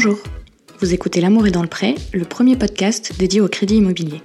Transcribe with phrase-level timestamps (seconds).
[0.00, 0.20] Bonjour,
[0.78, 4.22] vous écoutez L'amour est dans le prêt, le premier podcast dédié au crédit immobilier.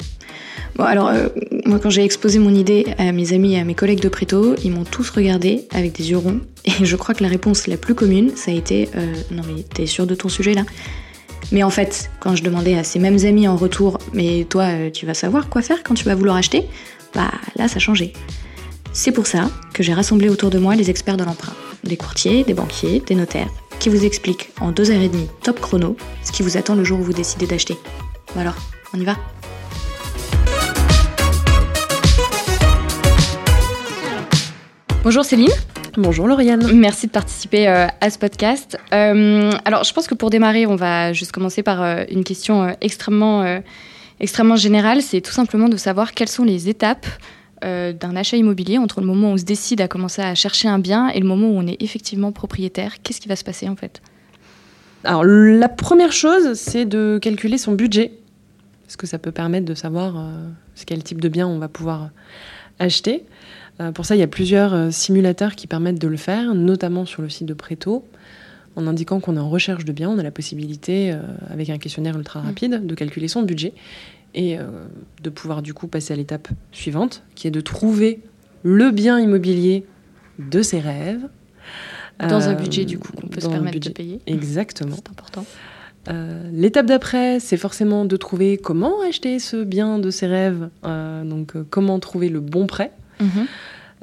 [0.75, 1.29] Bon alors, euh,
[1.65, 4.53] moi quand j'ai exposé mon idée à mes amis et à mes collègues de Préto,
[4.63, 7.77] ils m'ont tous regardé avec des yeux ronds, et je crois que la réponse la
[7.77, 10.61] plus commune, ça a été euh, Non mais t'es sûr de ton sujet là?
[11.51, 14.91] Mais en fait, quand je demandais à ces mêmes amis en retour, mais toi, euh,
[14.91, 16.65] tu vas savoir quoi faire quand tu vas vouloir acheter?
[17.15, 18.13] Bah là, ça changé.
[18.91, 22.43] C'est pour ça que j'ai rassemblé autour de moi les experts de l'emprunt, des courtiers,
[22.43, 23.49] des banquiers, des notaires,
[23.83, 26.85] qui vous expliquent en deux heures et demie top chrono ce qui vous attend le
[26.85, 27.75] jour où vous décidez d'acheter.
[28.33, 28.55] Bon alors,
[28.93, 29.17] on y va
[35.03, 35.51] Bonjour Céline.
[35.97, 36.71] Bonjour Lauriane.
[36.73, 38.77] Merci de participer euh, à ce podcast.
[38.93, 42.73] Euh, alors, je pense que pour démarrer, on va juste commencer par euh, une question
[42.79, 43.59] extrêmement,
[44.21, 45.01] extrêmement générale.
[45.01, 47.05] C'est tout simplement de savoir quelles sont les étapes
[47.63, 50.79] d'un achat immobilier entre le moment où on se décide à commencer à chercher un
[50.79, 53.01] bien et le moment où on est effectivement propriétaire.
[53.01, 54.01] Qu'est-ce qui va se passer en fait?
[55.05, 58.13] Alors, la première chose, c'est de calculer son budget.
[58.85, 60.15] Parce que ça peut permettre de savoir
[60.85, 62.09] quel type de bien on va pouvoir
[62.79, 63.23] acheter?
[63.79, 67.05] Euh, pour ça, il y a plusieurs euh, simulateurs qui permettent de le faire, notamment
[67.05, 68.05] sur le site de Préto.
[68.75, 71.77] En indiquant qu'on est en recherche de biens, on a la possibilité, euh, avec un
[71.77, 72.45] questionnaire ultra mm.
[72.45, 73.73] rapide, de calculer son budget
[74.35, 74.57] et
[75.21, 78.21] de pouvoir du coup passer à l'étape suivante, qui est de trouver
[78.63, 79.85] le bien immobilier
[80.39, 81.27] de ses rêves.
[82.19, 84.21] Dans un budget du coup qu'on peut se permettre de payer.
[84.27, 84.95] Exactement.
[84.95, 85.45] C'est important.
[86.51, 91.99] L'étape d'après, c'est forcément de trouver comment acheter ce bien de ses rêves, donc comment
[91.99, 92.91] trouver le bon prêt.
[93.19, 93.47] Mhm.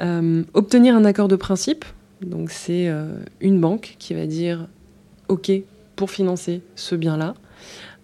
[0.01, 1.85] Euh, obtenir un accord de principe,
[2.23, 4.67] donc c'est euh, une banque qui va dire
[5.29, 5.51] OK
[5.95, 7.35] pour financer ce bien-là, euh,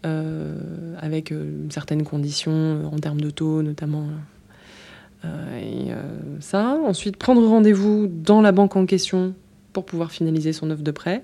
[0.02, 1.34] avec
[1.70, 4.06] certaines conditions en termes de taux notamment.
[5.24, 5.90] et
[6.40, 6.78] ça.
[6.84, 9.34] Ensuite, prendre rendez-vous dans la banque en question
[9.72, 11.22] pour pouvoir finaliser son offre de prêt.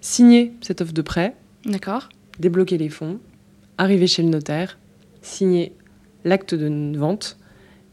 [0.00, 1.34] Signer cette offre de prêt.
[1.64, 2.08] D'accord.
[2.38, 3.18] Débloquer les fonds.
[3.78, 4.78] Arriver chez le notaire.
[5.22, 5.72] Signer
[6.24, 7.38] l'acte de vente.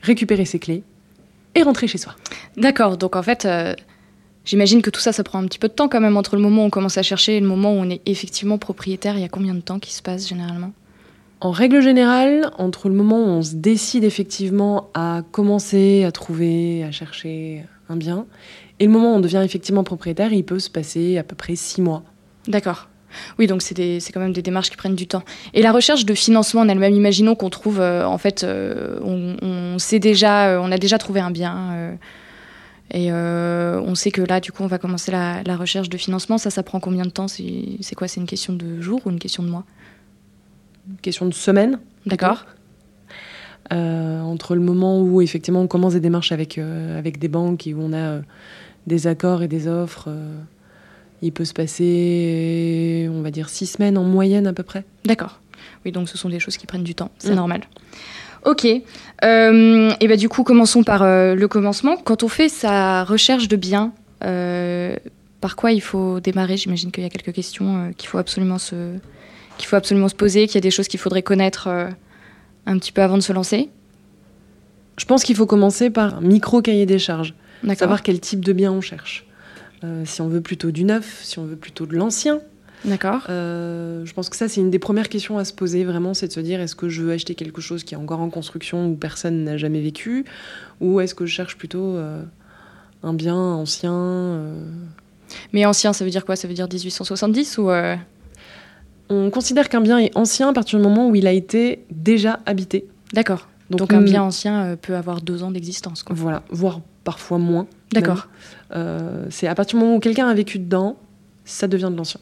[0.02, 0.84] Récupérer ses clés
[1.56, 2.16] et rentrer chez soi.
[2.58, 3.74] D'accord, donc en fait, euh,
[4.50, 6.42] j'imagine que tout ça, ça prend un petit peu de temps quand même entre le
[6.42, 9.16] moment où on commence à chercher et le moment où on est effectivement propriétaire.
[9.16, 10.72] Il y a combien de temps qui se passe généralement?
[11.42, 16.84] En règle générale, entre le moment où on se décide effectivement à commencer à trouver,
[16.84, 18.26] à chercher un bien,
[18.80, 21.56] et le moment où on devient effectivement propriétaire, il peut se passer à peu près
[21.56, 22.04] six mois.
[22.48, 22.90] D'accord.
[23.38, 23.74] Oui, donc c'est
[24.14, 25.24] quand même des démarches qui prennent du temps.
[25.54, 29.80] Et la recherche de financement en elle-même, imaginons qu'on trouve, euh, en fait, euh, on,
[29.80, 31.98] sait déjà, euh, on a déjà trouvé un bien.
[32.92, 36.38] Et on sait que là, du coup, on va commencer la, recherche de financement.
[36.38, 37.28] Ça, ça prend combien de temps?
[37.28, 38.08] C'est quoi?
[38.08, 39.64] C'est une question de jours ou une question de mois?
[40.90, 41.80] Une question de semaines.
[42.06, 42.46] D'accord.
[43.72, 47.82] entre le moment où effectivement on commence des démarches avec, avec des banques et où
[47.82, 48.22] on a
[48.88, 50.10] des accords et des offres
[51.22, 54.86] il peut se passer, on va dire, six semaines en moyenne à peu près.
[55.06, 55.40] D'accord.
[55.86, 57.62] Oui, donc ce sont des choses qui prennent du temps, c'est normal.
[58.46, 58.66] Ok.
[58.66, 61.98] Euh, et bah, du coup, commençons par euh, le commencement.
[61.98, 64.96] Quand on fait sa recherche de biens, euh,
[65.42, 66.58] par quoi il faut démarrer?
[66.58, 68.96] J'imagine qu'il y a quelques questions qu'il faut, absolument se,
[69.58, 71.70] qu'il faut absolument se poser, qu'il y a des choses qu'il faudrait connaître
[72.66, 73.70] un petit peu avant de se lancer?
[74.98, 77.34] Je pense qu'il faut commencer par un micro cahier des charges.
[77.76, 79.26] Savoir quel type de bien on cherche.
[80.04, 82.42] Si on veut plutôt du neuf, si on veut plutôt de l'ancien.
[82.86, 83.26] D'accord.
[83.30, 86.28] Euh, je pense que ça, c'est une des premières questions à se poser, vraiment, c'est
[86.28, 88.88] de se dire est-ce que je veux acheter quelque chose qui est encore en construction
[88.88, 90.26] où personne n'a jamais vécu?
[90.80, 92.24] Ou est-ce que je cherche plutôt euh,
[93.04, 94.40] un bien ancien
[95.54, 96.36] Mais ancien, ça veut dire quoi?
[96.36, 97.70] Ça veut dire 1870 ou
[99.10, 102.40] On considère qu'un bien est ancien à partir du moment où il a été déjà
[102.46, 102.88] habité.
[103.14, 103.48] D'accord.
[103.70, 106.04] Donc, un bien ancien peut avoir deux ans d'existence.
[106.10, 107.68] Voilà, voire parfois moins.
[107.92, 108.28] D'accord.
[108.76, 110.98] Euh, c'est à partir du moment où quelqu'un a vécu dedans,
[111.46, 112.20] ça devient de l'ancien.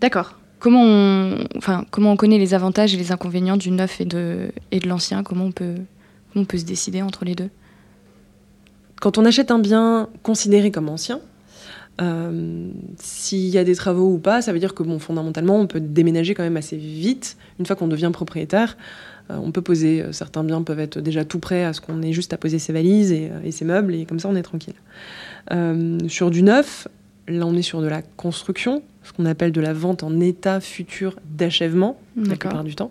[0.00, 0.34] D'accord.
[0.58, 4.50] Comment on, enfin, comment on connaît les avantages et les inconvénients du neuf et de,
[4.72, 5.22] et de l'ancien?
[5.22, 5.76] Comment on, peut,
[6.34, 7.50] on peut se décider entre les deux?
[9.00, 11.20] Quand on achète un bien considéré comme ancien,
[12.00, 15.66] euh, s'il y a des travaux ou pas, ça veut dire que bon, fondamentalement, on
[15.66, 17.36] peut déménager quand même assez vite.
[17.58, 18.76] Une fois qu'on devient propriétaire,
[19.30, 22.02] euh, on peut poser, euh, certains biens peuvent être déjà tout prêts à ce qu'on
[22.02, 24.74] ait juste à poser ses valises et, ses meubles, et comme ça, on est tranquille.
[26.08, 26.88] sur du neuf,
[27.26, 30.60] là, on est sur de la construction, ce qu'on appelle de la vente en état
[30.60, 32.90] futur d'achèvement, la plupart du temps.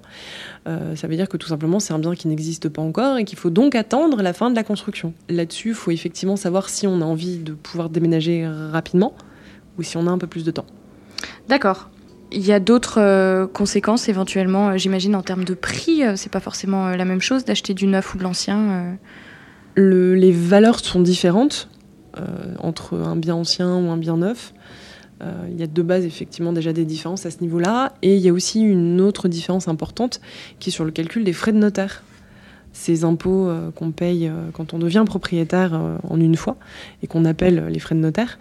[0.66, 3.38] ça veut dire que tout simplement, c'est un bien qui n'existe pas encore et qu'il
[3.38, 5.14] faut donc attendre la fin de la construction.
[5.30, 9.14] Là-dessus, il faut effectivement savoir si on a envie de pouvoir déménager rapidement
[9.78, 10.66] ou si on a un peu plus de temps.
[11.48, 11.90] D'accord.
[12.32, 16.32] Il y a d'autres euh, conséquences éventuellement, euh, j'imagine en termes de prix, euh, c'est
[16.32, 18.98] pas forcément la même chose d'acheter du neuf ou de l'ancien.
[19.78, 21.70] les valeurs sont différentes
[22.60, 24.52] entre un bien ancien ou un bien neuf.
[25.22, 27.94] Euh, il y a de base effectivement déjà des différences à ce niveau-là.
[28.02, 30.22] Et il y a aussi une autre différence importante
[30.60, 32.04] qui est sur le calcul des frais de notaire.
[32.74, 36.58] Ces impôts euh, qu'on paye euh, quand on devient propriétaire en une fois
[37.02, 38.38] et qu'on appelle les frais de notaire.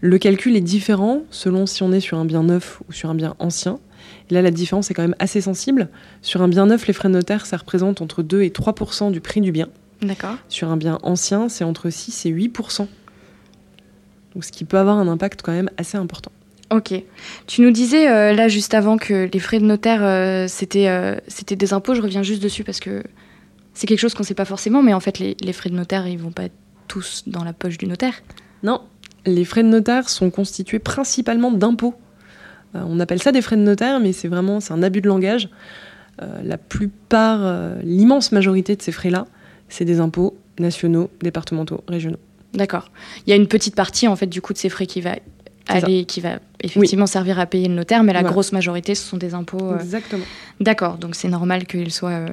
[0.00, 3.14] Le calcul est différent selon si on est sur un bien neuf ou sur un
[3.14, 3.78] bien ancien.
[4.30, 5.88] Et là, la différence est quand même assez sensible.
[6.22, 9.20] Sur un bien neuf, les frais de notaire, ça représente entre 2 et 3% du
[9.20, 9.68] prix du bien.
[10.02, 10.36] D'accord.
[10.48, 12.48] Sur un bien ancien, c'est entre 6 et 8
[14.34, 16.32] donc, ce qui peut avoir un impact quand même assez important.
[16.72, 16.94] Ok.
[17.46, 21.16] Tu nous disais euh, là juste avant que les frais de notaire, euh, c'était, euh,
[21.28, 21.94] c'était des impôts.
[21.94, 23.02] Je reviens juste dessus parce que
[23.74, 25.74] c'est quelque chose qu'on ne sait pas forcément, mais en fait, les, les, frais de
[25.74, 26.48] notaire, ils vont pas
[26.88, 28.14] tous dans la poche du notaire.
[28.62, 28.80] Non.
[29.26, 31.94] Les frais de notaire sont constitués principalement d'impôts.
[32.74, 35.48] on appelle ça des frais de notaire, mais c'est vraiment c'est un abus de langage.
[36.18, 39.26] la plupart, l'immense majorité de ces frais-là,
[39.68, 42.18] c'est des impôts nationaux, départementaux, régionaux.
[42.54, 42.90] D'accord.
[43.26, 45.16] Il y a une petite partie en fait du coût de ces frais qui va
[45.68, 49.16] aller, qui va effectivement servir à payer le notaire, mais la grosse majorité ce sont
[49.16, 49.72] des impôts.
[49.72, 50.24] Euh, Exactement.
[50.60, 50.98] D'accord.
[50.98, 52.28] Donc c'est normal qu'ils soient, euh,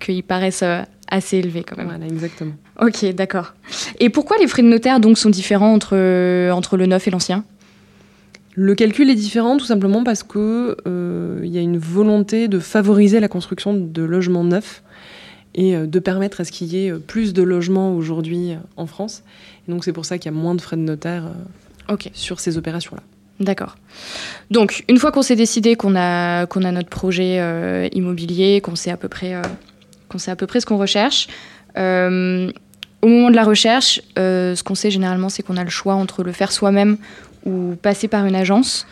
[0.00, 1.88] qu'ils paraissent euh, assez élevés quand même.
[1.88, 2.52] Voilà, exactement.
[2.80, 3.54] Ok, d'accord.
[4.00, 7.44] Et pourquoi les frais de notaire donc sont différents entre entre le neuf et l'ancien?
[8.54, 10.76] Le calcul est différent tout simplement parce que
[11.44, 14.82] il y a une volonté de favoriser la construction de logements neufs
[15.58, 18.58] et euh, de permettre à ce qu'il y ait euh, plus de logements aujourd'hui euh,
[18.78, 19.24] en France.
[19.66, 21.24] Et donc c'est pour ça qu'il y a moins de frais de notaire
[22.12, 23.02] sur ces opérations-là.
[23.40, 23.76] D'accord.
[24.50, 28.90] Donc, une fois qu'on s'est décidé qu'on a, qu'on a notre projet immobilier, qu'on sait,
[28.90, 29.40] à peu près,
[30.08, 31.28] qu'on sait à peu près ce qu'on recherche,
[31.76, 36.24] au moment de la recherche, ce qu'on sait généralement, c'est qu'on a le choix entre
[36.24, 36.98] le faire soi-même
[37.46, 38.86] ou passer par une agence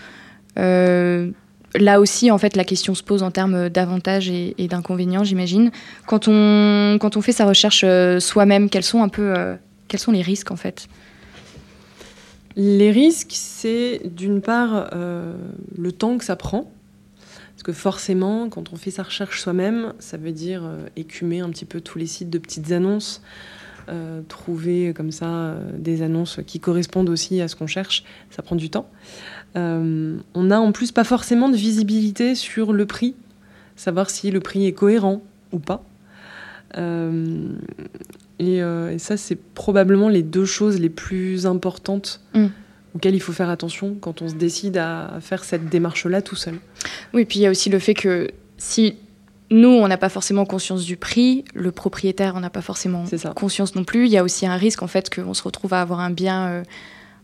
[1.78, 5.70] là aussi, en fait, la question se pose en termes d'avantages et, d'inconvénients, j'imagine.
[6.06, 9.54] Quand on, quand on fait sa recherche euh, soi-même, quels sont un peu, euh,
[9.88, 10.88] quels sont les risques, en fait?
[12.56, 15.34] Les risques, c'est d'une part euh,
[15.76, 16.70] le temps que ça prend.
[17.52, 20.62] Parce que forcément, quand on fait sa recherche soi-même, ça veut dire
[20.94, 23.22] écumer un petit peu tous les sites de petites annonces,
[24.28, 28.04] trouver comme ça des annonces qui correspondent aussi à ce qu'on cherche.
[28.30, 28.90] Ça prend du temps.
[29.56, 33.14] Euh, on n'a en plus pas forcément de visibilité sur le prix,
[33.74, 35.22] savoir si le prix est cohérent
[35.52, 35.82] ou pas.
[36.76, 37.52] Euh,
[38.42, 42.46] euh, et, ça, c'est probablement les deux choses les plus importantes mm.
[42.94, 46.58] auxquelles il faut faire attention quand on se décide à faire cette démarche-là tout seul.
[47.14, 48.96] Oui, puis il y a aussi le fait que si
[49.50, 53.04] nous, on n'a pas forcément conscience du prix, le propriétaire, on n'a pas forcément
[53.36, 55.80] conscience non plus, il y a aussi un risque en fait qu'on se retrouve à
[55.80, 56.64] avoir un bien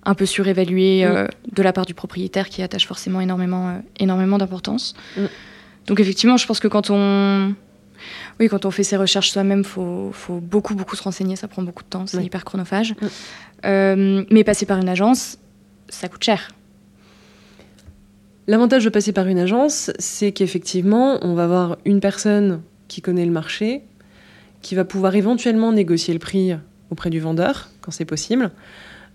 [0.04, 4.38] un peu surévalué euh, de la part du propriétaire qui attache forcément énormément, euh, énormément
[4.38, 4.94] d'importance.
[5.16, 5.26] Mm.
[5.86, 7.54] Donc effectivement, je pense que quand on,
[8.40, 11.36] oui, quand on fait ses recherches soi-même, faut, faut beaucoup, beaucoup se renseigner.
[11.36, 12.94] Ça prend beaucoup de temps, c'est hyper chronophage.
[13.00, 13.06] Mm.
[13.64, 15.38] Euh, mais passer par une agence,
[15.88, 16.48] ça coûte cher.
[18.48, 23.24] L'avantage de passer par une agence, c'est qu'effectivement, on va avoir une personne qui connaît
[23.24, 23.82] le marché,
[24.62, 26.52] qui va pouvoir éventuellement négocier le prix
[26.90, 28.50] auprès du vendeur, quand c'est possible.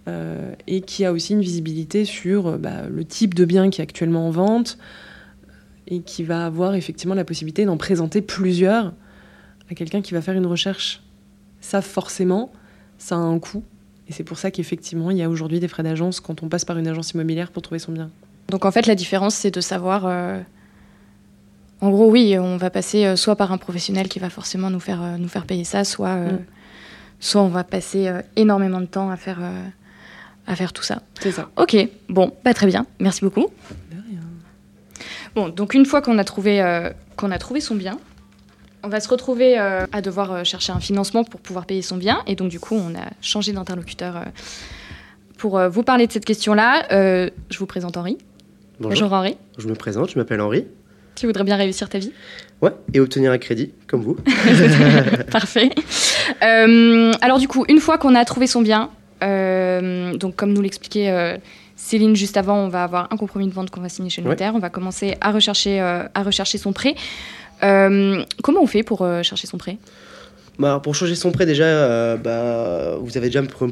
[0.08, 3.82] Euh, et qui a aussi une visibilité sur euh, bah, le type de bien qui
[3.82, 4.78] est actuellement en vente
[5.88, 8.94] et qui va avoir effectivement la possibilité d'en présenter plusieurs
[9.70, 11.04] à quelqu'un qui va faire une recherche.
[11.60, 12.54] Ça, forcément,
[12.98, 13.64] ça a un coût.
[14.08, 16.64] Et c'est pour ça qu'effectivement, il y a aujourd'hui des frais d'agence quand on passe
[16.64, 18.10] par une agence immobilière pour trouver son bien.
[18.48, 20.06] Donc en fait, la différence, c'est de savoir...
[20.06, 20.40] Euh,
[21.82, 25.18] en gros, oui, on va passer soit par un professionnel qui va forcément nous faire,
[25.20, 26.40] nous faire payer ça, soit, mm.
[27.20, 29.40] soit on va passer énormément de temps à faire
[30.48, 31.02] à faire tout ça.
[31.20, 31.50] C'est ça.
[31.58, 31.76] Ok,
[32.10, 32.88] bon, pas très bien.
[33.00, 33.48] Merci beaucoup.
[33.92, 34.22] De rien.
[35.36, 38.00] Bon, donc une fois qu'on a, trouvé, euh, qu'on a trouvé son bien,
[38.82, 41.98] on va se retrouver euh, à devoir euh, chercher un financement pour pouvoir payer son
[41.98, 42.24] bien.
[42.28, 44.24] Et donc, du coup, on a changé d'interlocuteur
[45.38, 46.88] pour vous parler de cette question-là.
[46.90, 48.18] je vous présente Henri.
[48.80, 49.12] Bonjour.
[49.12, 49.36] Henri.
[49.58, 50.66] Je me présente, je m'appelle Henri.
[51.16, 52.12] Tu voudrais bien réussir ta vie?
[52.62, 54.18] Ouais, et obtenir un crédit, comme vous.
[55.32, 55.70] Parfait.
[56.42, 61.38] alors du coup, une fois qu'on a trouvé son bien, donc, comme nous l'expliquait euh,
[61.76, 64.30] Céline juste avant, on va avoir un compromis de vente qu'on va signer chez le
[64.30, 64.54] notaire.
[64.56, 66.96] On va commencer à rechercher, euh, à rechercher son prêt.
[67.62, 69.78] comment on fait pour chercher son prêt?
[70.60, 73.72] Bah, Pour changer son prêt, déjà, bah, vous avez déjà une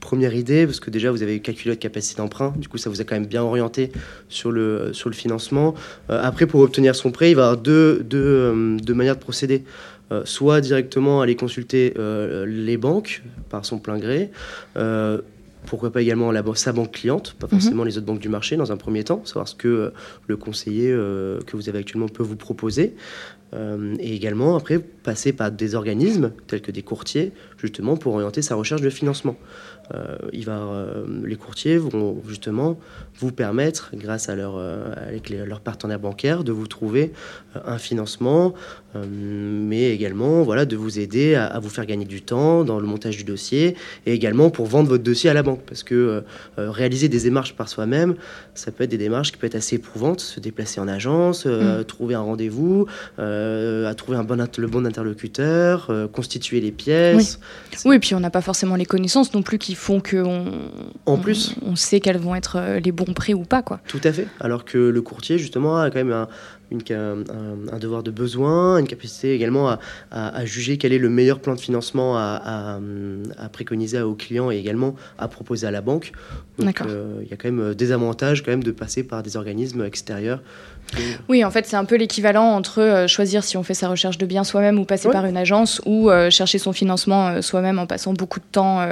[0.00, 2.54] première idée, parce que déjà, vous avez calculé votre capacité d'emprunt.
[2.56, 3.92] Du coup, ça vous a quand même bien orienté
[4.28, 5.74] sur le, sur le financement.
[6.08, 9.64] après, pour obtenir son prêt, il va y avoir deux, deux, deux manières de procéder.
[10.10, 14.30] Euh, soit directement aller consulter euh, les banques par son plein gré,
[14.78, 15.20] euh,
[15.66, 18.72] pourquoi pas également la, sa banque cliente, pas forcément les autres banques du marché dans
[18.72, 19.92] un premier temps, savoir ce que
[20.26, 22.94] le conseiller que vous avez actuellement peut vous proposer.
[23.52, 28.54] et également, après, passer par des organismes tels que des courtiers, justement, pour orienter sa
[28.54, 29.36] recherche de financement.
[29.94, 32.78] Euh, il va, euh, les courtiers vont justement
[33.18, 37.12] vous permettre, grâce à leur, euh, avec leurs partenaires bancaires, de vous trouver
[37.64, 38.54] un financement,
[38.94, 43.16] mais également voilà, de vous aider à, vous faire gagner du temps dans le montage
[43.16, 43.76] du dossier
[44.06, 45.60] et également pour vendre votre dossier à la banque.
[45.66, 46.22] Parce que
[46.56, 48.14] réaliser des démarches par soi-même,
[48.54, 51.84] ça peut être des démarches qui peuvent être assez éprouvantes, se déplacer en agence, mmh.
[51.86, 52.86] trouver un rendez-vous,
[53.18, 57.38] à trouver un bon, le bon interlocuteur, constituer les pièces.
[57.72, 60.44] Oui, oui et puis on n'a pas forcément les connaissances non plus qui font qu'on
[61.06, 63.62] en plus, on, sait quels vont être euh, les bons prix ou pas.
[63.62, 63.80] Quoi.
[63.86, 64.26] Tout à fait.
[64.40, 66.28] Alors que le courtier, justement, a quand même un,
[66.70, 66.82] une,
[67.72, 69.76] un, devoir de besoin, une capacité également
[70.10, 72.78] à, juger quel est le meilleur plan de financement à,
[73.52, 76.12] préconiser aux clients et également à proposer à la banque.
[76.58, 79.36] Donc euh, il y a quand même des avantages quand même de passer par des
[79.36, 80.42] organismes extérieurs.
[81.28, 84.18] Oui, en fait, c'est un peu l'équivalent entre euh, choisir si on fait sa recherche
[84.18, 88.12] de biens soi-même ou passer par une agence ou chercher son financement soi-même en passant
[88.12, 88.86] beaucoup de temps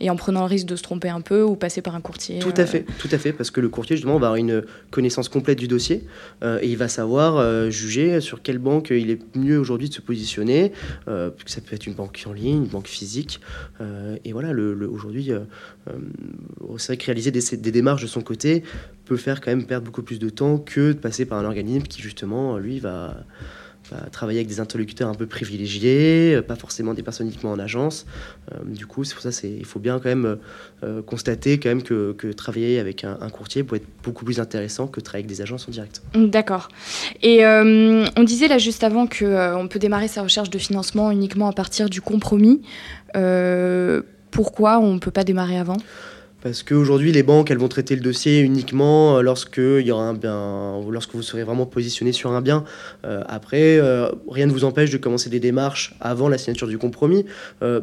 [0.00, 2.38] et en prenant le risque de se tromper un peu ou passer par un courtier.
[2.38, 2.66] Tout à euh.
[2.66, 5.68] fait, tout à fait, parce que le courtier justement va avoir une connaissance complète du
[5.68, 6.04] dossier
[6.42, 9.94] euh, et il va savoir euh, juger sur quelle banque il est mieux aujourd'hui de
[9.94, 10.72] se positionner.
[11.06, 13.40] ça peut être une banque en ligne, une banque physique,
[14.24, 15.30] et voilà, le, aujourd'hui,
[16.78, 18.62] c'est vrai que réaliser des, des, démarches de son côté
[19.04, 21.86] peut faire quand même perdre beaucoup plus de temps que de passer par un organisme
[21.86, 23.16] qui justement lui va
[24.10, 28.06] travailler avec des interlocuteurs un peu privilégiés, euh, pas forcément des personnes uniquement en agence.
[28.52, 30.38] Euh, du coup, c'est pour ça il faut bien quand même
[30.82, 35.00] euh, constater quand même que, travailler avec un, courtier peut être beaucoup plus intéressant que
[35.00, 36.02] travailler avec des agences en direct.
[36.14, 36.68] D'accord.
[37.22, 41.52] Et on disait là juste avant qu'on peut démarrer sa recherche de financement uniquement à
[41.52, 42.62] partir du compromis.
[44.30, 45.76] pourquoi on ne peut pas démarrer avant?
[46.42, 50.04] Parce qu'aujourd'hui, les banques, elles vont traiter le dossier uniquement euh, lorsque, il y aura
[50.04, 52.64] un bien, lorsque vous serez vraiment positionné sur un bien.
[53.04, 56.78] Euh, après, euh, rien ne vous empêche de commencer des démarches avant la signature du
[56.78, 57.24] compromis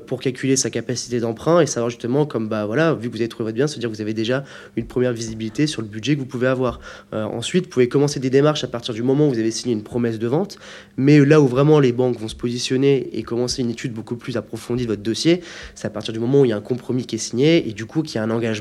[0.07, 3.27] pour calculer sa capacité d'emprunt et savoir justement, comme bah voilà, vu que vous avez
[3.27, 4.43] trouvé votre bien, se dire que vous avez déjà
[4.75, 6.79] une première visibilité sur le budget que vous pouvez avoir.
[7.11, 9.83] ensuite, vous pouvez commencer des démarches à partir du moment où vous avez signé une
[9.83, 10.57] promesse de vente.
[10.97, 14.37] Mais là où vraiment les banques vont se positionner et commencer une étude beaucoup plus
[14.37, 15.41] approfondie de votre dossier,
[15.75, 17.73] c'est à partir du moment où il y a un compromis qui est signé et
[17.73, 18.52] du coup qu'il a un engagement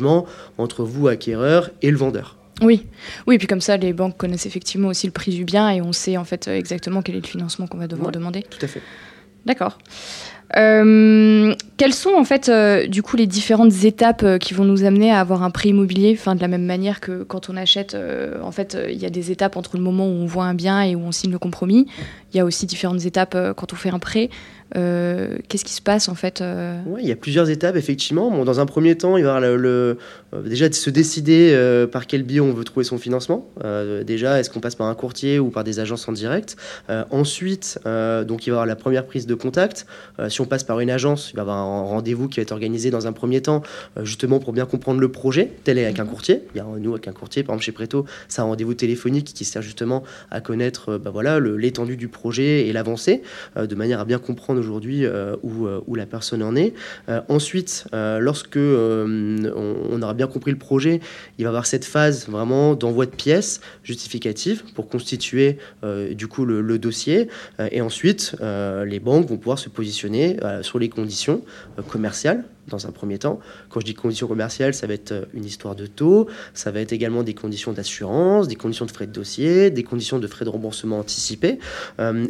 [0.59, 2.37] entre vous, acquéreur, et le vendeur.
[2.61, 2.87] Oui,
[3.27, 5.81] oui, et puis comme ça, les banques connaissent effectivement aussi le prix du bien et
[5.81, 8.43] on sait en fait exactement quel est le financement qu'on va devoir demander.
[8.43, 8.83] Tout à fait.
[9.47, 9.79] D'accord.
[10.57, 14.85] Euh, quelles sont en fait euh, du coup les différentes étapes euh, qui vont nous
[14.85, 17.97] amener à avoir un prix immobilier Enfin, de la même manière que quand on achète,
[18.43, 20.83] en fait, il y a des étapes entre le moment où on voit un bien
[20.83, 21.87] et où on signe le compromis.
[22.33, 24.31] Il y a aussi différentes étapes quand on fait un prêt.
[24.77, 28.31] Euh, qu'est-ce qui se passe en fait euh Il y a plusieurs étapes effectivement.
[28.31, 29.95] Bon, dans un premier temps, il va y avoir le, euh,
[30.45, 31.57] déjà de se décider
[31.91, 33.49] par quel biais on veut trouver son financement.
[34.07, 36.57] déjà, est-ce qu'on passe par un courtier ou par des agences en direct?
[37.11, 39.87] Ensuite, donc il va y avoir la première prise de contact.
[40.29, 42.53] si on passe par une agence, il va y avoir un rendez-vous qui va être
[42.53, 43.63] organisé dans un premier temps,
[44.03, 46.43] justement pour bien comprendre le projet, tel est avec un courtier.
[46.55, 49.33] Il y a nous avec un courtier, par exemple chez Preto, c'est un rendez-vous téléphonique
[49.35, 53.23] qui sert justement à connaître bah, voilà, l'étendue du projet et l'avancée,
[53.57, 56.75] de manière à bien comprendre aujourd'hui euh, où, euh, où, la personne en est.
[57.09, 61.01] Euh, ensuite, lorsque on, aura bien compris le projet,
[61.39, 65.59] il va avoir cette phase vraiment d'envoi de pièces justificatives pour constituer
[66.13, 67.29] du coup le, dossier.
[67.71, 71.43] et ensuite, les banques vont pouvoir se positionner sur les conditions
[71.89, 73.41] commerciales dans un premier temps.
[73.69, 76.93] Quand je dis conditions commerciales, ça va être une histoire de taux, ça va être
[76.93, 80.51] également des conditions d'assurance, des conditions de frais de dossier, des conditions de frais de
[80.51, 81.59] remboursement anticipés.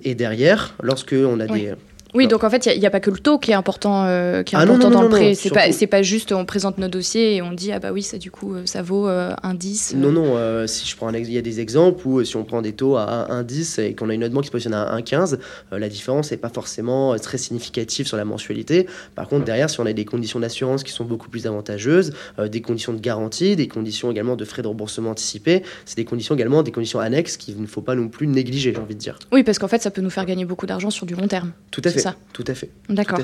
[0.04, 1.74] et derrière, lorsque on a des
[2.14, 4.42] oui, donc en fait, il n'y a, pas que le taux qui est important, euh,
[4.42, 5.34] qui est ah important dans le prêt.
[5.34, 8.18] C'est pas, pas juste on présente nos dossiers et on dit ah bah oui, ça
[8.18, 9.94] du coup euh, ça vaut euh, un 10.
[9.96, 10.66] Non, non.
[10.66, 12.96] si je prends un, il y a des exemples où si on prend des taux
[12.96, 15.38] à 1,10 et qu'on a une autre banque qui se positionne à 1,15,
[15.72, 18.86] la différence n'est pas forcément très significative sur la mensualité.
[19.14, 22.60] Par contre, derrière, si on a des conditions d'assurance qui sont beaucoup plus avantageuses, des
[22.60, 26.62] conditions de garantie, des conditions également de frais de remboursement anticipés, c'est des conditions également,
[26.62, 29.18] des conditions annexes qu'il ne faut pas non plus négliger, j'ai envie de dire.
[29.32, 31.52] Oui, parce qu'en fait, ça peut nous faire gagner beaucoup d'argent sur du long terme.
[31.70, 32.01] Tout à fait.
[32.32, 32.70] Tout à fait.
[32.88, 33.20] D'accord.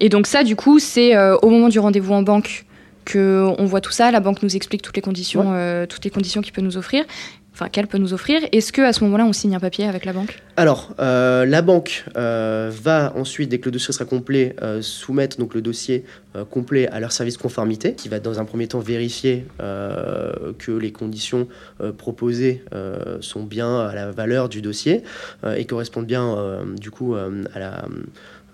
[0.00, 2.64] Et donc ça, du coup, c'est euh, au moment du rendez-vous en banque
[3.04, 4.10] que on voit tout ça.
[4.10, 7.04] La banque nous explique toutes les conditions, euh, toutes les conditions qu'il peut nous offrir
[7.54, 8.40] enfin qu'elle peut nous offrir.
[8.52, 10.42] Est-ce que à ce moment-là, on signe un papier avec la banque?
[10.56, 15.62] Alors, euh, la banque va ensuite, dès que le dossier sera complet, soumettre donc le
[15.62, 16.04] dossier
[16.50, 21.48] complet à leur service conformité, qui va dans un premier temps vérifier que les conditions
[21.98, 22.62] proposées
[23.20, 25.02] sont bien à la valeur du dossier
[25.56, 27.84] et correspondent bien du coup à la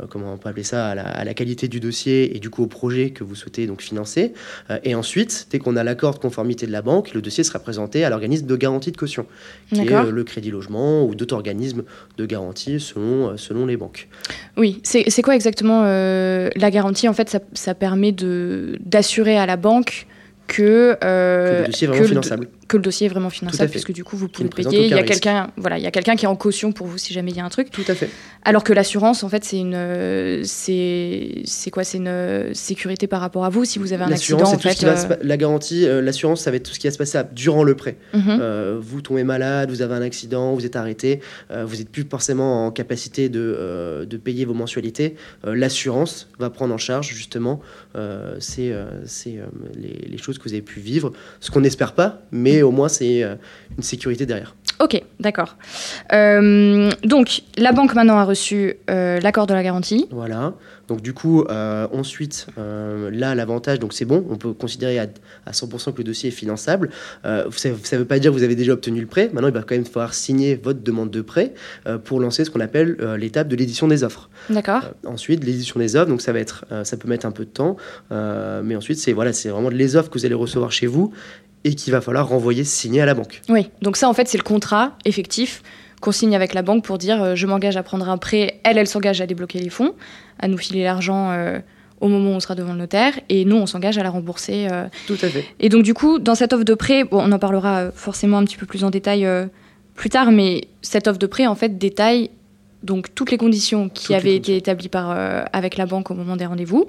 [0.01, 2.51] euh, comment on peut appeler ça, à la, à la, qualité du dossier et du
[2.51, 4.33] coup au projet que vous souhaitez donc financer.
[4.71, 7.59] Euh, et ensuite, dès qu'on a l'accord de conformité de la banque, le dossier sera
[7.59, 9.27] présenté à l'organisme de garantie de caution,
[9.73, 11.83] qui est le Crédit Logement ou d'autres organismes
[12.19, 14.09] de garantie selon, selon les banques.
[14.57, 17.09] Oui, c'est quoi exactement la garantie?
[17.09, 20.07] En fait, ça, ça permet d'assurer à la banque
[20.47, 24.05] que, que le dossier est vraiment finançable que le dossier est vraiment finançable, puisque du
[24.05, 24.87] coup, vous pouvez payer.
[24.87, 26.99] Il y a quelqu'un voilà, il y a quelqu'un qui est en caution pour vous
[26.99, 27.71] si jamais il y a un truc.
[27.71, 28.09] Tout à fait.
[28.45, 31.85] Alors que l'assurance, en fait, c'est une, c'est, c'est quoi?
[31.85, 34.45] C'est une sécurité par rapport à vous si vous avez un accident.
[34.45, 36.99] En fait, euh, la garantie, euh, l'assurance, ça va être tout ce qui va se
[36.99, 37.97] passer durant le prêt.
[38.15, 38.39] Mhm.
[38.41, 42.67] Euh, vous tombez malade, vous avez un accident, vous êtes arrêté, vous n'êtes plus forcément
[42.67, 45.17] en capacité de, de payer vos mensualités.
[45.45, 47.61] l'assurance va prendre en charge justement
[48.39, 48.73] c'est,
[49.05, 49.39] c'est
[49.75, 52.89] les, les choses que vous avez pu vivre, ce qu'on n'espère pas, mais au moins
[52.89, 53.35] c'est euh,
[53.77, 54.55] une sécurité derrière.
[54.79, 55.59] Ok, d'accord.
[56.15, 60.07] Euh, donc, la banque maintenant a reçu euh, l'accord de la garantie.
[60.11, 60.55] Voilà.
[60.89, 61.45] Donc, du coup,
[61.93, 65.07] ensuite, là, l'avantage, donc c'est bon, on peut considérer à,
[65.53, 66.91] 100% que le dossier est finançable.
[67.23, 69.31] ça ne veut pas dire que vous avez déjà obtenu le prêt.
[69.33, 71.55] Maintenant, il va quand même falloir signer votre demande de prêt
[72.05, 74.31] pour lancer ce qu'on appelle l'étape de l'édition des offres.
[74.49, 74.83] D'accord.
[75.07, 77.77] ensuite, l'édition des offres, donc ça va être, ça peut mettre un peu de temps,
[78.11, 81.13] mais ensuite, c'est voilà, c'est vraiment les offres que vous allez recevoir chez vous
[81.65, 83.43] et qu'il va falloir renvoyer signer à la banque.
[83.49, 85.63] Oui, donc ça en fait c'est le contrat effectif
[86.01, 88.79] qu'on signe avec la banque pour dire euh, je m'engage à prendre un prêt, elle
[88.79, 89.95] elle s'engage à débloquer les fonds,
[90.39, 91.59] à nous filer l'argent euh,
[92.01, 94.69] au moment où on sera devant le notaire et nous on s'engage à la rembourser.
[94.71, 94.87] Euh.
[95.07, 95.45] Tout à fait.
[95.59, 98.45] Et donc du coup dans cette offre de prêt, bon, on en parlera forcément un
[98.45, 99.29] petit peu plus en détail
[99.95, 102.31] plus tard, mais cette offre de prêt en fait détaille
[102.83, 105.11] donc toutes les conditions qui avaient été établies par,
[105.53, 106.87] avec la banque au moment des rendez-vous,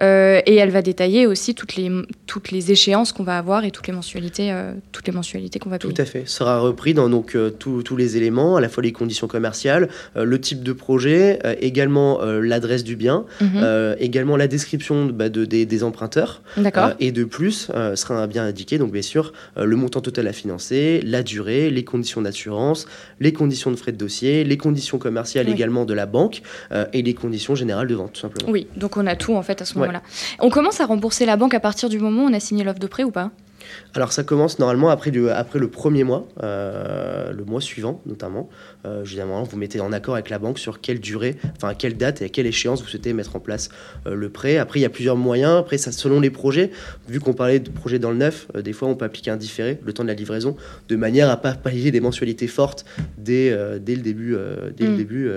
[0.00, 1.90] euh, et elle va détailler aussi toutes les,
[2.26, 5.70] toutes les échéances qu'on va avoir et toutes les mensualités, euh, toutes les mensualités qu'on
[5.70, 5.92] va payer.
[5.92, 6.26] Tout à fait.
[6.26, 10.40] Sera repris dans donc euh, tous les éléments, à la fois les conditions commerciales, le
[10.40, 13.96] type de projet, également l'adresse du bien, mhm.
[13.98, 16.42] également la description bah, de, des, emprunteurs.
[17.00, 21.22] et de plus, sera bien indiqué, donc bien sûr, le montant total à financer, la
[21.22, 22.86] durée, les conditions d'assurance,
[23.20, 26.42] les conditions de frais de dossier, les conditions commerciales également de la banque
[26.92, 28.50] et les conditions générales de vente, tout simplement.
[28.50, 29.92] Oui, donc on a tout en fait à ce moment
[30.40, 32.78] on commence à rembourser la banque à partir du moment où on a signé l'offre
[32.78, 33.30] de prêt ou pas?
[33.94, 38.48] Alors ça commence normalement après, après le premier mois, euh, le mois suivant notamment.
[38.84, 41.96] Euh, généralement, vous mettez en accord avec la banque sur quelle durée, enfin à quelle
[41.96, 43.68] date et à quelle échéance vous souhaitez mettre en place
[44.06, 44.56] euh, le prêt.
[44.56, 45.58] Après, il y a plusieurs moyens.
[45.58, 46.70] Après, ça selon les projets.
[47.08, 49.78] Vu qu'on parlait de projets dans le neuf, des fois on peut appliquer un différé,
[49.84, 50.56] le temps de la livraison,
[50.88, 52.84] de manière à pas payer des mensualités fortes
[53.18, 54.36] dès, dès le début,
[54.76, 54.96] dès le hmm.
[54.96, 55.30] début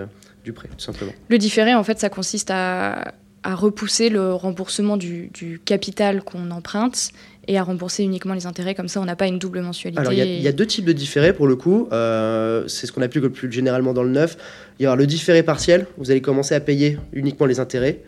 [0.43, 1.11] du prêt, tout simplement.
[1.27, 3.13] Le différé, en fait, ça consiste à
[3.45, 5.31] à repousser le remboursement du,
[5.65, 7.11] capital qu'on emprunte
[7.47, 8.75] et à rembourser uniquement les intérêts.
[8.75, 9.99] Comme ça, on n'a pas une double mensualité.
[9.99, 11.87] Alors, il y, a deux types de différés pour le coup.
[11.91, 14.37] Euh, c'est ce qu'on applique le plus généralement dans le neuf.
[14.79, 15.87] Il y aura le différé partiel.
[15.97, 18.01] Vous allez commencer à payer uniquement les intérêts.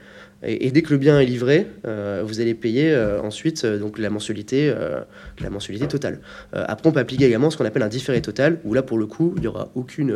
[0.43, 4.11] Et, dès que le bien est livré, euh, vous allez payer euh, ensuite donc la
[4.11, 4.71] mensualité,
[5.41, 6.19] la mensualité totale.
[6.53, 9.07] après, on peut appliquer également ce qu'on appelle un différé total, où là, pour le
[9.07, 10.15] coup, il n'y aura aucune,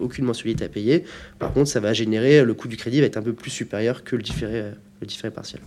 [0.00, 1.04] aucune mensualité à payer.
[1.38, 4.02] Par contre, ça va générer, le coût du crédit va être un peu plus supérieur
[4.02, 4.64] que le différé,
[5.00, 5.60] le différé partiel.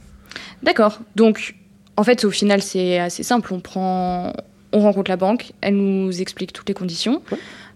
[0.61, 0.99] D'accord.
[1.15, 1.55] Donc,
[1.99, 3.53] en fait, au final, c'est assez simple.
[3.53, 4.31] On prend,
[4.71, 7.21] on rencontre la banque, elle nous explique toutes les conditions.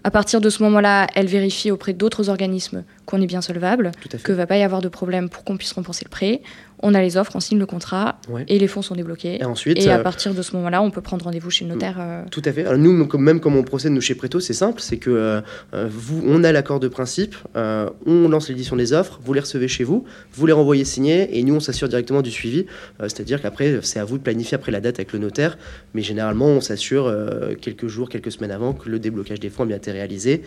[0.05, 3.91] À partir de ce moment-là, elle vérifie auprès d'autres organismes qu'on est bien solvable,
[4.23, 6.41] que va pas y avoir de problème pour qu'on puisse rembourser le prêt
[6.83, 8.17] on a les offres, on signe le contrat
[8.47, 9.37] et les fonds sont débloqués.
[9.39, 11.71] Et, ensuite, et à euh, partir de ce moment-là, on peut prendre rendez-vous chez le
[11.71, 11.95] notaire.
[11.99, 12.23] Euh.
[12.29, 12.65] Tout à fait.
[12.65, 15.41] Alors nous, même comme on procède nous chez Préto, c'est simple, c'est que euh,
[15.89, 19.85] vous, on a l'accord de principe, on lance l'édition des offres, vous les recevez chez
[19.85, 22.65] vous, vous les renvoyez signés et nous on s'assure directement du suivi.
[22.99, 25.57] C'est-à-dire qu'après, c'est à vous de planifier après la date avec le notaire,
[25.93, 27.13] mais généralement on s'assure
[27.61, 30.43] quelques jours, quelques semaines avant que le déblocage des fonds a bien été réalisé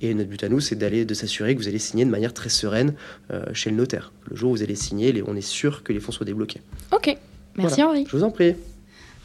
[0.00, 2.32] et notre but à nous, c'est d'aller de s'assurer que vous allez signer de manière
[2.32, 2.94] très sereine
[3.32, 4.12] euh, chez le notaire.
[4.30, 6.60] Le jour où vous allez signer, on est sûr que les fonds soient débloqués.
[6.92, 7.16] Ok,
[7.56, 8.04] merci Henri.
[8.08, 8.54] Je vous en prie.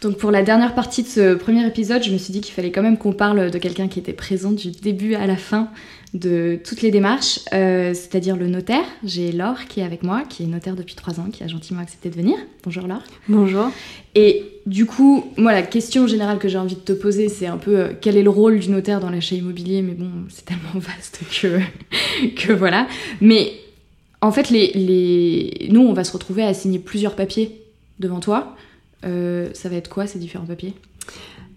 [0.02, 2.72] Donc pour la dernière partie de ce premier épisode, je me suis dit qu'il fallait
[2.72, 5.70] quand même qu'on parle de quelqu'un qui était présent du début à la fin
[6.14, 8.86] de toutes les démarches, euh, c'est-à-dire le notaire.
[9.04, 11.82] J'ai Laure qui est avec moi, qui est notaire depuis trois ans, qui a gentiment
[11.82, 12.38] accepté de venir.
[12.64, 13.04] Bonjour Laure.
[13.28, 13.72] Bonjour.
[14.14, 17.58] Et du coup, moi la question générale que j'ai envie de te poser, c'est un
[17.58, 20.62] peu euh, quel est le rôle du notaire dans l'achat immobilier, mais bon, c'est tellement
[20.76, 21.60] vaste que,
[22.36, 22.88] que voilà.
[23.20, 23.54] Mais
[24.22, 25.68] en fait, les, les...
[25.72, 27.60] nous, on va se retrouver à signer plusieurs papiers
[28.00, 28.56] devant toi.
[29.04, 30.74] Euh, ça va être quoi ces différents papiers?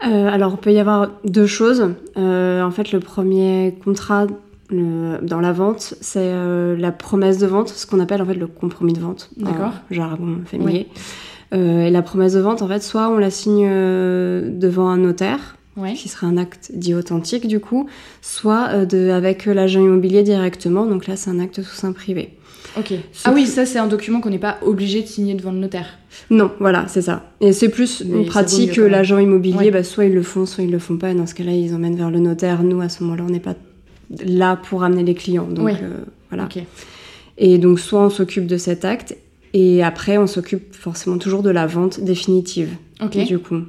[0.01, 1.81] Alors, il peut y avoir deux choses.
[2.17, 4.27] En fait, le premier contrat
[4.71, 6.33] dans la vente, c'est
[6.77, 9.31] la promesse de vente, ce qu'on appelle en fait le compromis de vente.
[9.37, 9.73] D'accord.
[9.91, 10.89] Jargon familier.
[11.53, 15.57] et la promesse de vente, en fait, soit on la signe devant un notaire,
[15.95, 17.87] qui serait un acte dit authentique du coup,
[18.23, 22.31] soit de, avec l'agent immobilier directement, donc là c'est un acte sous sein privé.
[22.79, 22.93] Ok.
[23.25, 25.99] Ah oui, ça c'est un document qu'on n'est pas obligé de signer devant le notaire.
[26.31, 27.31] Non, voilà, c'est ça.
[27.41, 29.71] Et c'est plus Mais une pratique que l'agent immobilier, Ouais.
[29.71, 31.11] bah, soit ils le font, soit ils le font pas.
[31.11, 32.63] Et dans ce cas-là, ils emmènent vers le notaire.
[32.63, 33.55] Nous, à ce moment-là, on n'est pas
[34.11, 35.47] là pour amener les clients.
[35.49, 35.73] Donc Oui.
[35.83, 36.49] euh, voilà.
[37.39, 39.17] Et donc, soit on s'occupe de cet acte,
[39.53, 42.71] et après, on s'occupe forcément toujours de la vente définitive.
[43.03, 43.17] Ok.
[43.27, 43.61] Du coup.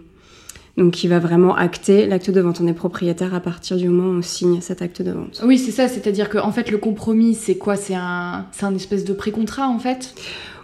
[0.78, 2.62] Donc, qui va vraiment acter l'acte de vente.
[2.62, 5.42] On est propriétaire à partir du moment où on signe cet acte de vente.
[5.44, 5.88] Oui, c'est ça.
[5.88, 7.76] C'est-à-dire que en fait, le compromis, c'est quoi?
[7.76, 10.14] C'est un, un espèce de pré-contrat en fait?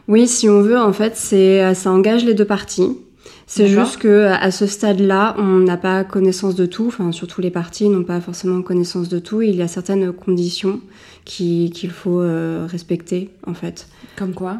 [0.08, 2.98] Oui, si on veut, en fait, c'est ça engage les deux parties.
[3.46, 6.88] C'est juste que à ce stade-là, on n'a pas connaissance de tout.
[6.88, 9.42] Enfin, surtout les parties n'ont pas forcément connaissance de tout.
[9.42, 10.80] Il y a certaines conditions
[11.26, 13.88] qui- qu'il faut euh, respecter, en fait.
[14.16, 14.60] Comme quoi?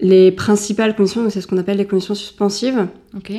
[0.00, 2.86] Les principales conditions, c'est ce qu'on appelle les conditions suspensives.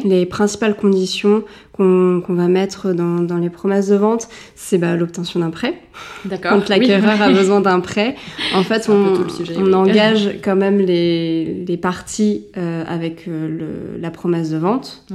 [0.06, 5.40] Les principales conditions qu'on va mettre dans, dans les promesses de vente, c'est bah, l'obtention
[5.40, 5.80] d'un prêt.
[6.26, 6.52] D'accord.
[6.54, 8.16] Quand l'acquéreur a besoin d'un prêt,
[8.56, 9.74] en fait, on, tout le sujet, on oui.
[9.76, 13.48] engage quand même les, les parties euh, avec euh,
[13.96, 15.06] le- la promesse de vente,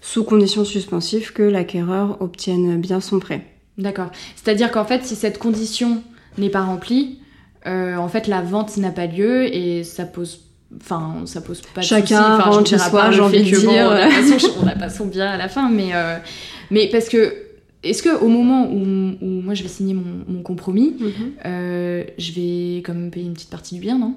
[0.00, 3.44] sous condition suspensive que l'acquéreur obtienne bien son prêt.
[3.76, 4.10] D'accord.
[4.36, 6.00] C'est-à-dire qu'en fait, si cette condition
[6.38, 7.18] n'est pas remplie,
[7.66, 10.42] euh, en fait, la vente n'a pas lieu et ça pose.
[10.80, 12.14] Enfin, ça pose pas de Chacun soucis.
[12.32, 13.86] Enfin, je rentre chez soi, j'ai envie de bon, dire.
[13.88, 16.16] on a pas son- on n'a pas son bien à la fin, mais euh,
[16.70, 17.34] mais parce que
[17.84, 18.80] est-ce que au moment où,
[19.22, 20.96] où moi je vais signer mon, mon compromis,
[21.44, 24.16] euh, je vais quand même payer une petite partie du bien, non?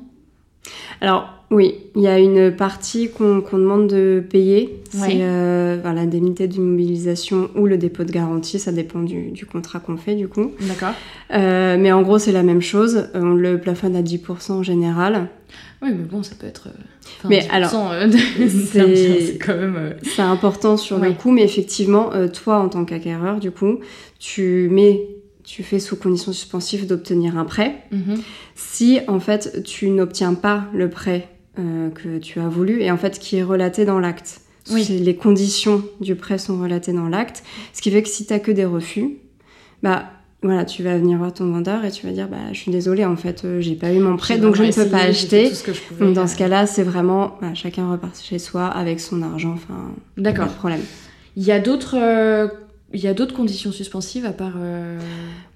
[1.01, 5.07] Alors oui, il y a une partie qu'on demande de payer, Ouais.
[5.07, 9.79] c'est euh, enfin, l'indemnité d'immobilisation ou le dépôt de garantie, ça dépend du, du contrat
[9.79, 10.51] qu'on fait du coup.
[10.61, 10.93] D'accord.
[11.33, 15.27] Euh, mais en gros c'est la même chose, on le plafonne à 10% en général.
[15.81, 16.67] Oui, mais bon, ça peut être.
[16.67, 16.71] euh,
[17.19, 18.11] enfin, Mais 10%, alors, euh,
[18.49, 19.75] c'est- quand même.
[19.77, 23.79] euh, C'est important sur le coup, mais effectivement, toi, en tant qu'acquéreur, du coup,
[24.19, 25.07] tu mets,
[25.43, 27.83] tu fais sous condition suspensive d'obtenir un prêt.
[27.91, 28.19] mhm.
[28.55, 32.97] Si, en fait, tu n'obtiens pas le prêt euh, que tu as voulu, et en
[32.97, 34.41] fait, qui est relaté dans l'acte.
[34.71, 34.83] Oui.
[35.01, 38.51] Les conditions du prêt sont relatées dans l'acte, ce qui fait que si tu que
[38.51, 39.17] des refus,
[39.81, 40.11] bah...
[40.41, 43.03] Voilà, tu vas venir voir ton vendeur et tu vas dire bah je suis désolée
[43.03, 45.51] en fait euh, j'ai pas eu mon prêt donc je ne peux pas acheter.
[45.99, 49.51] Donc dans euh, ce cas-là c'est vraiment bah, chacun repart chez soi avec son argent
[49.53, 50.45] enfin pas D'accord.
[50.47, 50.79] de problème.
[51.35, 51.97] Il y a d'autres.
[52.01, 52.47] euh,
[52.93, 54.53] Il y a d'autres conditions suspensives à part.
[54.57, 54.97] euh,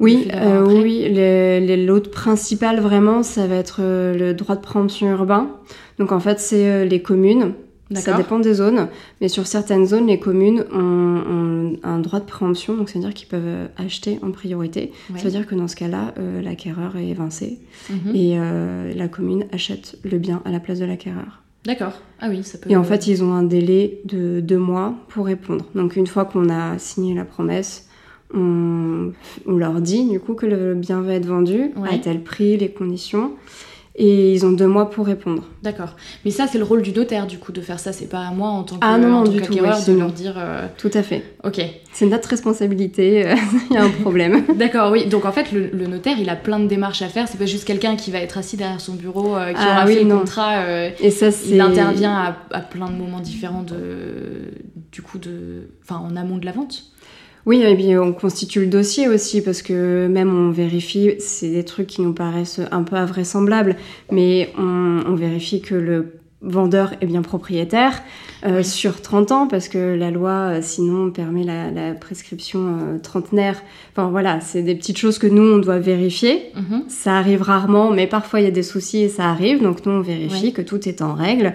[0.01, 5.49] Oui, euh, oui, L'autre principal vraiment, ça va être le droit de préemption urbain.
[5.97, 7.53] Donc en fait, c'est les communes.
[7.93, 8.87] Ça dépend des zones,
[9.21, 13.27] mais sur certaines zones, les communes ont, ont un droit de préemption, donc c'est-à-dire qu'ils
[13.27, 14.91] peuvent euh, acheter en priorité.
[15.11, 15.19] Ouais.
[15.19, 18.15] Ça veut dire que dans ce cas-là, euh, l'acquéreur est évincé Mhm.
[18.15, 21.41] et euh, la commune achète le bien à la place de l'acquéreur.
[21.65, 21.93] D'accord.
[22.19, 22.69] Ah oui, ça peut.
[22.71, 25.65] Et en fait, ils ont un délai de deux mois pour répondre.
[25.75, 27.87] Donc, une fois qu'on a signé la promesse,
[28.33, 29.11] on,
[29.45, 31.89] on leur dit du coup que le bien va être vendu Ouais.
[31.93, 33.31] à tel prix, les conditions.
[33.95, 35.43] Et ils ont deux mois pour répondre.
[35.61, 35.95] D'accord.
[36.25, 37.93] Mais ça, c'est le rôle du notaire, du coup, de faire ça.
[37.93, 39.59] C'est pas à moi, en tant que- Ah non, non, en tant du tout, ouais,
[39.87, 40.33] de leur dire.
[40.37, 41.23] euh, Tout à fait.
[41.43, 41.61] Ok.
[41.91, 43.27] C'est notre responsabilité.
[43.27, 43.35] euh,
[43.69, 44.43] Il y a un problème.
[44.57, 45.05] D'accord, oui.
[45.05, 47.27] Donc en fait, le, le notaire, il a plein de démarches à faire.
[47.27, 49.85] C'est pas juste quelqu'un qui va être assis derrière son bureau, euh, qui Ah aura
[49.85, 50.19] oui, fait le non.
[50.21, 50.55] contrat.
[50.63, 51.49] euh, Et ça, c'est.
[51.51, 54.53] il intervient à, à plein de moments différents de,
[54.91, 56.83] du coup, de, enfin, en amont de la vente.
[57.45, 61.65] Oui, et puis on constitue le dossier aussi parce que même on vérifie, c'est des
[61.65, 63.75] trucs qui nous paraissent un peu invraisemblables,
[64.11, 68.01] mais on, on vérifie que le vendeur est bien propriétaire
[68.45, 68.65] euh, Oui.
[68.65, 73.61] sur 30 ans parce que la loi euh, sinon permet la, la prescription euh, trentenaire.
[73.93, 76.51] Enfin voilà, c'est des petites choses que nous on doit vérifier.
[76.55, 76.83] Mhm.
[76.89, 79.61] Ça arrive rarement, mais parfois il y a des soucis et ça arrive.
[79.61, 81.53] Donc nous, on vérifie que tout est en règle.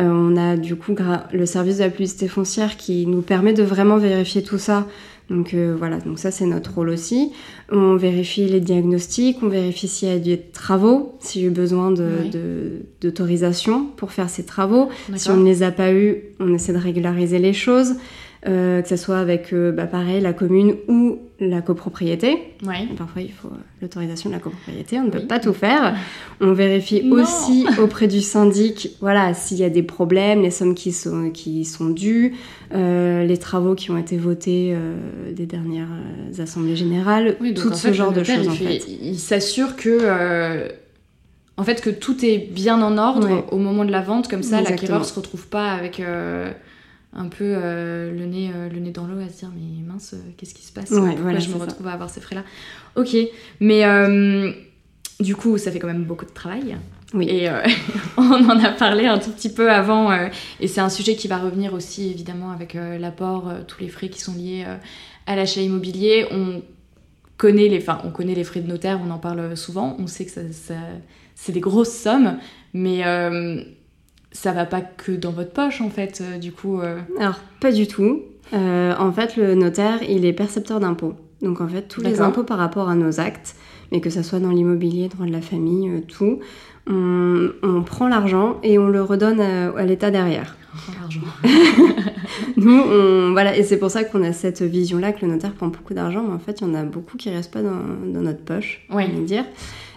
[0.00, 0.92] Euh, on a du coup
[1.32, 4.88] le service de la publicité foncière qui nous permet de vraiment vérifier tout ça.
[5.30, 7.32] Donc euh, voilà, donc ça c'est notre rôle aussi.
[7.72, 11.50] On vérifie les diagnostics, on vérifie s'il y a des travaux, s'il y a eu
[11.50, 12.28] besoin de- Ouais.
[12.30, 14.88] de- d'autorisation pour faire ces travaux.
[15.16, 17.94] Si on ne les a pas eus, on essaie de régulariser les choses,
[18.46, 22.36] euh, que ce soit avec, euh, bah, pareil, la commune ou la copropriété.
[22.64, 22.86] Ouais.
[22.96, 23.50] Parfois, il faut
[23.82, 25.96] l'autorisation de la copropriété, on ne peut pas tout faire.
[26.40, 27.22] On vérifie Non.
[27.22, 31.64] aussi auprès du syndic, voilà, s'il y a des problèmes, les sommes qui sont, qui
[31.64, 32.34] sont dues,
[32.74, 34.74] euh, les travaux qui ont été votés
[35.34, 35.88] des dernières
[36.38, 38.90] assemblées générales, Oui, donc tout en ce fait, genre de choses il en fait- fait.
[39.02, 40.68] Il s'assure que, euh,
[41.56, 43.44] en fait, que tout est bien en ordre Ouais.
[43.50, 46.50] au moment de la vente, comme ça, l'acquéreur se retrouve pas avec euh,
[47.16, 50.54] un peu euh, le nez, le nez dans l'eau à se dire mais mince, qu'est-ce
[50.54, 50.90] qui se passe?
[50.90, 51.64] Ouais, Pourquoi voilà, je me ça.
[51.64, 52.42] retrouve à avoir ces frais-là?
[52.96, 53.16] Ok,
[53.60, 53.84] mais
[55.20, 56.76] du coup, ça fait quand même beaucoup de travail.
[57.12, 57.28] Oui.
[57.28, 57.60] Et euh,
[58.16, 60.26] on en a parlé un tout petit peu avant, euh,
[60.58, 64.08] et c'est un sujet qui va revenir aussi évidemment avec euh, l'apport, tous les frais
[64.08, 64.64] qui sont liés
[65.26, 66.26] à l'achat immobilier.
[66.32, 66.60] On
[67.36, 70.24] connaît les, enfin, on connaît les frais de notaire, on en parle souvent, on sait
[70.24, 70.74] que ça, ça,
[71.34, 72.36] c'est des grosses sommes,
[72.72, 73.60] mais euh,
[74.32, 76.80] ça va pas que dans votre poche en fait, euh, du coup.
[76.80, 76.98] euh.
[77.18, 78.22] Alors, pas du tout.
[78.52, 81.14] Euh, en fait, le notaire, il est percepteur d'impôts.
[81.42, 83.56] Donc, en fait, tous les impôts par rapport à nos actes,
[83.90, 86.38] mais que ça soit dans l'immobilier, droit de la famille, euh, tout,
[86.86, 90.56] on, on prend l'argent et on le redonne à, à l'État derrière.
[90.74, 91.20] Enfin, l'argent.
[92.56, 95.68] Nous, on, voilà, et c'est pour ça qu'on a cette vision-là que le notaire prend
[95.68, 97.80] beaucoup d'argent, mais en fait, il y en a beaucoup qui restent pas dans,
[98.12, 99.06] dans notre poche, Ouais.
[99.12, 99.44] on va dire.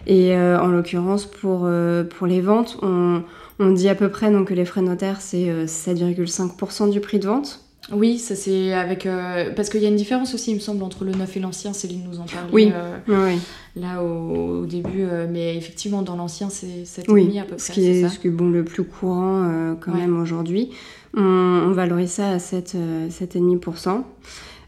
[0.05, 3.21] Et euh, en l'occurrence, pour, euh, pour les ventes, on,
[3.59, 6.99] on dit à peu près donc, que les frais de notaire, c'est euh, 7,5% du
[6.99, 7.61] prix de vente.
[7.93, 9.05] Oui, ça c'est avec.
[9.05, 11.39] euh, parce qu'il y a une différence aussi, il me semble, entre le neuf et
[11.39, 11.71] l'ancien.
[11.71, 12.69] Céline nous en parlait Oui.
[12.75, 13.39] euh, Oui,
[13.81, 15.03] là au, au début.
[15.03, 17.39] euh, mais effectivement, dans l'ancien, c'est 7,5 oui.
[17.39, 17.59] à peu près.
[17.59, 19.99] ce qui est, ça ce qui est bon, le plus courant quand Ouais.
[20.01, 20.71] même aujourd'hui.
[21.15, 24.03] On, on valorise ça à 7, euh, 7,5%.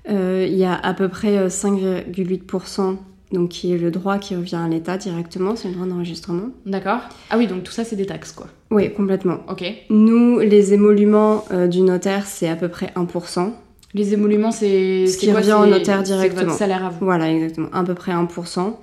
[0.09, 2.95] Euh, Il y a à peu près euh, 5,8%.
[3.31, 6.47] Donc, qui est le droit qui revient à l'État directement, c'est le droit d'enregistrement.
[6.65, 6.97] D'accord.
[7.29, 8.47] Ah oui, donc tout ça, c'est des taxes, quoi.
[8.71, 9.37] Oui, complètement.
[9.47, 9.63] Ok.
[9.91, 13.51] Nous, les émoluments euh, du notaire, c'est à peu près 1%.
[13.93, 15.05] Les émoluments, c'est.
[15.05, 16.41] Ce c'est qui quoi, revient au c'est- notaire C'est directement.
[16.45, 16.97] votre salaire à vous.
[17.05, 17.69] Voilà, exactement.
[17.71, 18.79] À peu près 1%.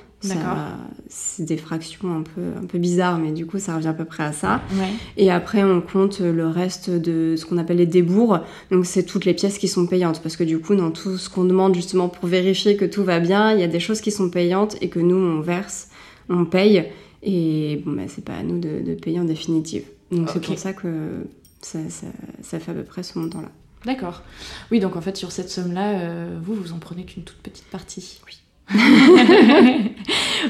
[1.09, 4.05] C'est des fractions un peu, un peu bizarres, mais du coup, ça revient à peu
[4.05, 4.61] près à ça.
[4.73, 4.91] Ouais.
[5.17, 8.41] Et après, on compte le reste de ce qu'on appelle les débours.
[8.71, 10.21] Donc, c'est toutes les pièces qui sont payantes.
[10.23, 13.21] Parce que du coup, dans tout ce qu'on demande justement pour vérifier que tout va
[13.21, 15.89] bien, il y a des choses qui sont payantes et que nous, on verse,
[16.29, 16.87] on paye.
[17.23, 19.85] Et bon, bah, c'est pas à nous de, de payer en définitive.
[20.11, 21.27] Donc, c'est pour ça que
[21.61, 22.07] ça, ça,
[22.43, 23.51] ça fait à peu près ce montant-là.
[23.85, 24.23] D'accord.
[24.71, 27.67] Oui, donc en fait, sur cette somme-là, euh, vous, vous en prenez qu'une toute petite
[27.67, 28.21] partie.
[28.27, 28.39] Oui.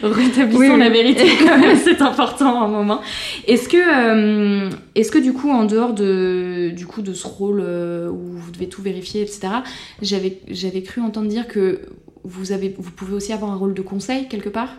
[0.02, 0.79] Rétablissons Oui, oui.
[0.79, 3.00] la vérité quand même, c'est important un moment.
[3.46, 7.61] Est-ce que, euh, est-ce que du coup, en dehors de, du coup, de ce rôle
[7.62, 9.48] euh, où vous devez tout vérifier, etc.,
[10.00, 11.83] j'avais, j'avais cru entendre dire que
[12.24, 14.70] vous, avez, vous pouvez aussi avoir un rôle de conseil quelque part?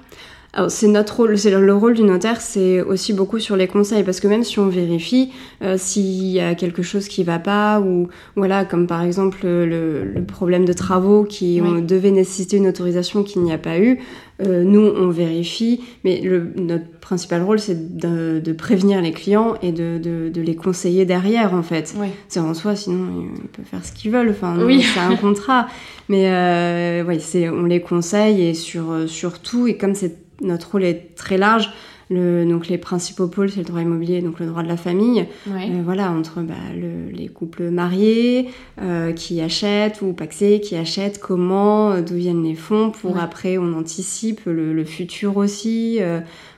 [0.70, 4.04] C'est notre rôle, c'est le, le rôle du notaire, c'est aussi beaucoup sur les conseils,
[4.04, 7.80] parce que même si on vérifie, euh, s'il y a quelque chose qui va pas,
[7.80, 11.82] ou voilà, comme par exemple le, le problème de travaux qui Oui.
[11.84, 14.00] devait nécessiter une autorisation qu'il n'y a pas eu,
[14.41, 19.56] euh, nous on vérifie, mais le, notre principal rôle c'est de, de prévenir les clients
[19.62, 21.93] et de, de, de les conseiller derrière en fait.
[22.00, 22.08] Oui.
[22.28, 24.30] C'est en soi, sinon ils peuvent faire ce qu'ils veulent.
[24.30, 24.82] Enfin, Oui.
[24.93, 25.67] c'est un contrat.
[26.10, 29.67] Mais euh, ouais, c'est on les conseille et sur euh, sur tout.
[29.67, 31.69] Et comme c'est notre rôle est très large,
[32.10, 35.26] le, donc les principaux pôles c'est le droit immobilier, donc le droit de la famille.
[35.45, 35.69] Ouais.
[35.69, 38.50] Euh, voilà, entre bah, le- les couples mariés
[38.82, 43.21] euh, qui achètent ou paxés qui achètent, comment, euh, d'où viennent les fonds pour Ouais.
[43.21, 46.00] après on anticipe le, le futur aussi.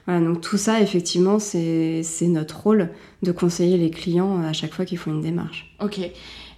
[0.05, 2.89] voilà, donc tout ça effectivement c'est c'est notre rôle
[3.23, 5.73] de conseiller les clients à chaque fois qu'ils font une démarche.
[5.83, 5.99] Ok.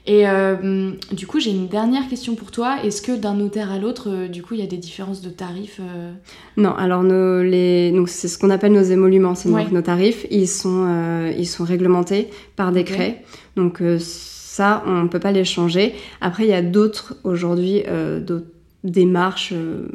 [0.08, 2.84] Et euh, du coup, j'ai une dernière question pour toi.
[2.84, 5.30] Est-ce que d'un notaire à l'autre, euh, du coup, il y a des différences de
[5.30, 6.12] tarifs euh?
[6.58, 9.64] Non, alors nos, les, donc c'est ce qu'on appelle nos émoluments, c'est Ouais.
[9.64, 13.24] donc nos tarifs, ils sont, ils sont réglementés par décret.
[13.56, 15.94] Donc ça, on ne peut pas les changer.
[16.20, 17.84] Après, il y a d'autres aujourd'hui,
[18.26, 18.48] d'autres
[18.84, 19.88] démarches, euh,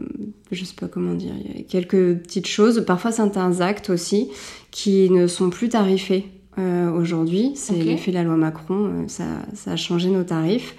[0.52, 4.30] je sais pas comment dire, il y a quelques petites choses, parfois certains actes aussi,
[4.70, 6.26] qui ne sont plus tarifés
[6.58, 7.52] euh, aujourd'hui.
[7.54, 7.84] C'est Ok.
[7.84, 10.74] l'effet de la loi Macron, euh, ça, ça a changé nos tarifs.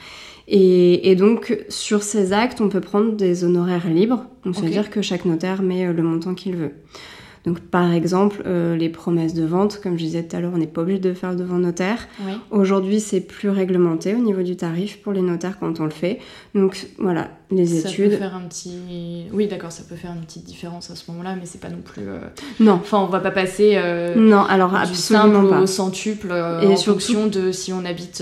[0.48, 4.26] Et, et donc, sur ces actes, on peut prendre des honoraires libres.
[4.46, 4.74] Donc, ça veut Ok.
[4.74, 6.72] dire que chaque notaire met euh, le montant qu'il veut.
[7.47, 10.57] Donc, par exemple, euh, les promesses de vente, comme je disais tout à l'heure, on
[10.57, 12.07] n'est pas obligé de faire devant notaire.
[12.25, 12.33] Oui.
[12.51, 16.19] Aujourd'hui, c'est plus réglementé au niveau du tarif pour les notaires quand on le fait.
[16.55, 18.12] Donc, voilà, les Ça études.
[18.12, 19.27] peut faire un petit.
[19.31, 21.81] Oui, d'accord, ça peut faire une petite différence à ce moment-là, mais c'est pas non
[21.83, 22.03] plus.
[22.05, 22.19] euh,
[22.60, 25.62] Non, Enfin, on va pas passer euh, non, alors du absolument simple pas.
[25.62, 26.27] au centuple
[26.62, 28.21] Et en surtout- fonction de si on habite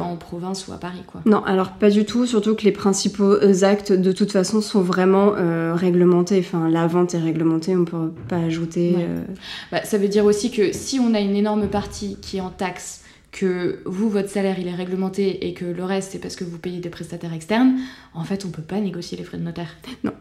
[0.00, 1.20] en province ou à Paris, quoi.
[1.26, 5.32] Non, alors pas du tout, surtout que les principaux actes de toute façon sont vraiment
[5.74, 6.40] réglementés.
[6.40, 8.94] Enfin, la vente est réglementée, on peut pas ajouter.
[8.96, 9.06] Ouais.
[9.08, 9.24] euh,
[9.72, 12.50] Bah, ça veut dire aussi que si on a une énorme partie qui est en
[12.50, 16.44] taxes, que vous, votre salaire, il est réglementé et que le reste, c'est parce que
[16.44, 17.74] vous payez des prestataires externes,
[18.14, 19.76] en fait, on peut pas négocier les frais de notaire.
[20.04, 20.12] Non.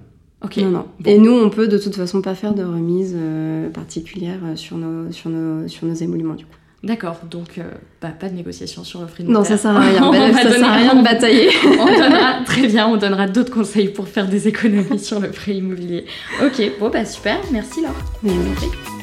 [0.43, 0.57] Ok.
[0.57, 0.87] Non, non.
[0.99, 1.09] Bon.
[1.09, 4.77] Et nous, on peut de toute façon pas faire de remise euh, particulière euh, sur
[4.77, 6.55] nos, sur, nos, sur nos émoluments du coup.
[6.83, 7.63] D'accord, donc euh,
[8.01, 10.03] bah, pas de négociation sur le prix de Non, ça sert à rien.
[10.03, 11.49] On Bah, va ça sert à rien de batailler.
[11.79, 15.55] on donnera, très bien, on donnera d'autres conseils pour faire des économies sur le prix
[15.57, 16.05] immobilier.
[16.45, 19.02] Ok, bon bah super, merci Laure.